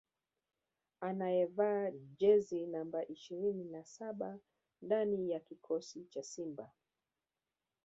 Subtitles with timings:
[1.01, 4.39] anayevaa jezi namba ishirini na saba
[4.81, 6.71] ndani ya kikosi cha Simba